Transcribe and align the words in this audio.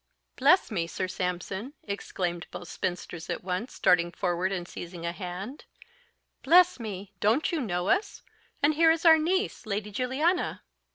"Bless 0.35 0.71
me, 0.71 0.87
Sir 0.87 1.07
Sampson!" 1.07 1.73
exclaimed 1.83 2.47
both 2.49 2.67
spinsters 2.67 3.29
at 3.29 3.43
once, 3.43 3.77
darting 3.77 4.11
forward 4.11 4.51
and 4.51 4.67
seizing 4.67 5.05
a 5.05 5.11
hand; 5.11 5.65
"bless 6.41 6.79
me, 6.79 7.13
don't 7.19 7.51
you 7.51 7.61
know 7.61 7.87
us? 7.87 8.23
And 8.63 8.73
here 8.73 8.89
is 8.89 9.05
our 9.05 9.19
niece, 9.19 9.67
Lady 9.67 9.91
Juliana." 9.91 10.63